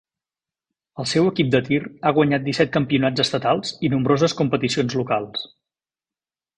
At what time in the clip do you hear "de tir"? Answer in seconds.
1.57-1.77